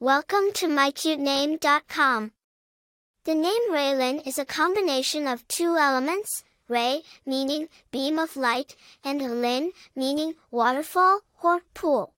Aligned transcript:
Welcome 0.00 0.52
to 0.54 0.68
mycutename.com. 0.68 2.30
The 3.24 3.34
name 3.34 3.72
Raylynn 3.72 4.24
is 4.24 4.38
a 4.38 4.44
combination 4.44 5.26
of 5.26 5.48
two 5.48 5.76
elements, 5.76 6.44
ray, 6.68 7.02
meaning 7.26 7.68
beam 7.90 8.16
of 8.16 8.36
light, 8.36 8.76
and 9.02 9.42
lin, 9.42 9.72
meaning 9.96 10.34
waterfall 10.52 11.22
or 11.42 11.62
pool. 11.74 12.14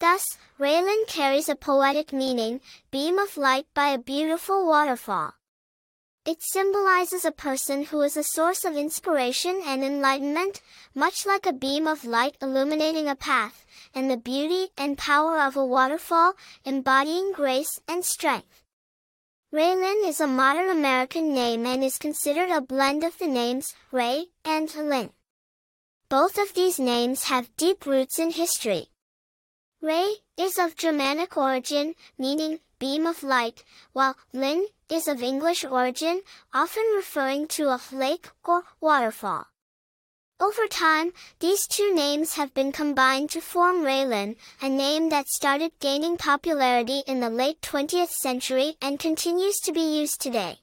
Thus, 0.00 0.36
Raylynn 0.60 1.06
carries 1.06 1.48
a 1.48 1.54
poetic 1.56 2.12
meaning, 2.12 2.60
beam 2.90 3.18
of 3.18 3.38
light 3.38 3.64
by 3.72 3.86
a 3.86 3.98
beautiful 3.98 4.66
waterfall. 4.66 5.32
It 6.24 6.40
symbolizes 6.40 7.24
a 7.24 7.32
person 7.32 7.86
who 7.86 8.00
is 8.02 8.16
a 8.16 8.22
source 8.22 8.64
of 8.64 8.76
inspiration 8.76 9.60
and 9.64 9.82
enlightenment, 9.82 10.60
much 10.94 11.26
like 11.26 11.46
a 11.46 11.52
beam 11.52 11.88
of 11.88 12.04
light 12.04 12.36
illuminating 12.40 13.08
a 13.08 13.16
path, 13.16 13.66
and 13.92 14.08
the 14.08 14.16
beauty 14.16 14.68
and 14.78 14.96
power 14.96 15.40
of 15.40 15.56
a 15.56 15.66
waterfall, 15.66 16.34
embodying 16.64 17.32
grace 17.32 17.80
and 17.88 18.04
strength. 18.04 18.62
Raylynn 19.52 20.06
is 20.06 20.20
a 20.20 20.28
modern 20.28 20.70
American 20.70 21.34
name 21.34 21.66
and 21.66 21.82
is 21.82 21.98
considered 21.98 22.50
a 22.50 22.60
blend 22.60 23.02
of 23.02 23.18
the 23.18 23.26
names 23.26 23.74
Ray 23.90 24.26
and 24.44 24.72
Lynn. 24.76 25.10
Both 26.08 26.38
of 26.38 26.54
these 26.54 26.78
names 26.78 27.24
have 27.24 27.56
deep 27.56 27.84
roots 27.84 28.20
in 28.20 28.30
history. 28.30 28.90
Ray 29.80 30.18
is 30.36 30.56
of 30.56 30.76
Germanic 30.76 31.36
origin, 31.36 31.96
meaning 32.16 32.60
beam 32.78 33.08
of 33.08 33.24
light, 33.24 33.64
while 33.92 34.16
Lynn 34.32 34.66
is 34.92 35.08
of 35.08 35.22
English 35.22 35.64
origin, 35.64 36.20
often 36.52 36.84
referring 36.94 37.46
to 37.48 37.68
a 37.68 37.80
lake 37.92 38.28
or 38.44 38.64
waterfall. 38.78 39.46
Over 40.38 40.66
time, 40.66 41.12
these 41.38 41.66
two 41.66 41.94
names 41.94 42.34
have 42.34 42.52
been 42.52 42.72
combined 42.72 43.30
to 43.30 43.40
form 43.40 43.84
Raylynn, 43.84 44.36
a 44.60 44.68
name 44.68 45.08
that 45.08 45.28
started 45.28 45.72
gaining 45.80 46.16
popularity 46.18 47.02
in 47.06 47.20
the 47.20 47.30
late 47.30 47.62
20th 47.62 48.10
century 48.10 48.76
and 48.82 48.98
continues 48.98 49.58
to 49.60 49.72
be 49.72 49.98
used 50.00 50.20
today. 50.20 50.58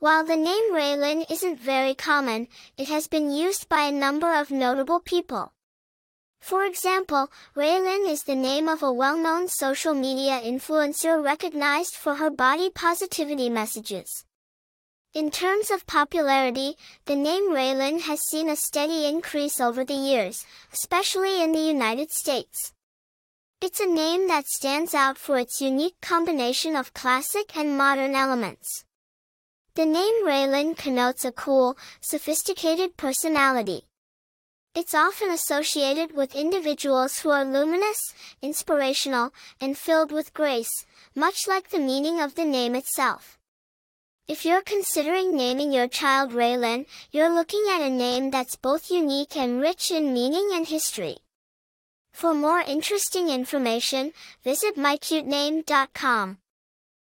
While 0.00 0.24
the 0.24 0.36
name 0.36 0.74
Raylynn 0.74 1.30
isn't 1.30 1.60
very 1.60 1.94
common, 1.94 2.48
it 2.76 2.88
has 2.88 3.06
been 3.06 3.30
used 3.30 3.68
by 3.68 3.82
a 3.82 3.92
number 3.92 4.34
of 4.34 4.50
notable 4.50 5.00
people. 5.00 5.52
For 6.40 6.64
example, 6.64 7.30
Raylynn 7.54 8.08
is 8.08 8.22
the 8.24 8.34
name 8.34 8.68
of 8.68 8.82
a 8.82 8.92
well-known 8.92 9.48
social 9.48 9.94
media 9.94 10.40
influencer 10.40 11.22
recognized 11.22 11.94
for 11.94 12.16
her 12.16 12.30
body 12.30 12.70
positivity 12.70 13.50
messages. 13.50 14.24
In 15.12 15.30
terms 15.30 15.70
of 15.70 15.86
popularity, 15.86 16.76
the 17.04 17.16
name 17.16 17.50
Raylynn 17.50 18.02
has 18.02 18.20
seen 18.28 18.48
a 18.48 18.56
steady 18.56 19.06
increase 19.06 19.60
over 19.60 19.84
the 19.84 19.94
years, 19.94 20.46
especially 20.72 21.42
in 21.42 21.52
the 21.52 21.58
United 21.58 22.10
States. 22.10 22.72
It's 23.60 23.80
a 23.80 23.86
name 23.86 24.28
that 24.28 24.46
stands 24.46 24.94
out 24.94 25.18
for 25.18 25.36
its 25.36 25.60
unique 25.60 26.00
combination 26.00 26.76
of 26.76 26.94
classic 26.94 27.56
and 27.56 27.76
modern 27.76 28.14
elements. 28.14 28.84
The 29.74 29.84
name 29.84 30.24
Raylynn 30.24 30.76
connotes 30.76 31.24
a 31.24 31.32
cool, 31.32 31.76
sophisticated 32.00 32.96
personality. 32.96 33.84
It's 34.72 34.94
often 34.94 35.30
associated 35.30 36.14
with 36.14 36.36
individuals 36.36 37.18
who 37.18 37.30
are 37.30 37.44
luminous, 37.44 37.98
inspirational, 38.40 39.32
and 39.60 39.76
filled 39.76 40.12
with 40.12 40.32
grace, 40.32 40.86
much 41.12 41.48
like 41.48 41.70
the 41.70 41.80
meaning 41.80 42.20
of 42.20 42.36
the 42.36 42.44
name 42.44 42.76
itself. 42.76 43.36
If 44.28 44.44
you're 44.44 44.62
considering 44.62 45.36
naming 45.36 45.72
your 45.72 45.88
child 45.88 46.30
Raylynn, 46.30 46.86
you're 47.10 47.34
looking 47.34 47.64
at 47.68 47.82
a 47.82 47.90
name 47.90 48.30
that's 48.30 48.54
both 48.54 48.92
unique 48.92 49.36
and 49.36 49.60
rich 49.60 49.90
in 49.90 50.14
meaning 50.14 50.50
and 50.52 50.68
history. 50.68 51.18
For 52.12 52.32
more 52.32 52.60
interesting 52.60 53.28
information, 53.28 54.12
visit 54.44 54.76
mycute 54.76 55.26
mycutename.com. 55.26 56.38